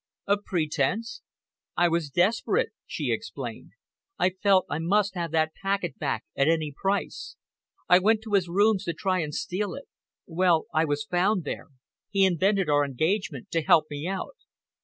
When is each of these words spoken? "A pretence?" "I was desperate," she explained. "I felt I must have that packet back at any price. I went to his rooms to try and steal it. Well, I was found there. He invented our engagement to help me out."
"A 0.25 0.35
pretence?" 0.35 1.21
"I 1.77 1.87
was 1.87 2.09
desperate," 2.09 2.71
she 2.87 3.11
explained. 3.11 3.73
"I 4.17 4.31
felt 4.31 4.65
I 4.67 4.79
must 4.79 5.13
have 5.13 5.29
that 5.33 5.53
packet 5.53 5.99
back 5.99 6.25
at 6.35 6.47
any 6.47 6.73
price. 6.75 7.35
I 7.87 7.99
went 7.99 8.23
to 8.23 8.33
his 8.33 8.49
rooms 8.49 8.83
to 8.85 8.93
try 8.93 9.19
and 9.21 9.31
steal 9.35 9.75
it. 9.75 9.87
Well, 10.25 10.65
I 10.73 10.85
was 10.85 11.05
found 11.05 11.43
there. 11.43 11.67
He 12.09 12.25
invented 12.25 12.67
our 12.67 12.83
engagement 12.83 13.51
to 13.51 13.61
help 13.61 13.91
me 13.91 14.07
out." 14.07 14.37